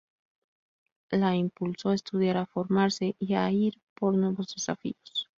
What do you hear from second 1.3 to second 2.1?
impulsó a